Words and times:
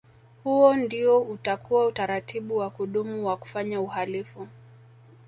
Huo 0.43 0.73
ndio 0.75 1.21
utakuwa 1.21 1.87
utaratibu 1.87 2.57
wa 2.57 2.69
kudumu 2.69 3.25
wa 3.27 3.37
kufanya 3.37 3.81
uhalifu 3.81 4.47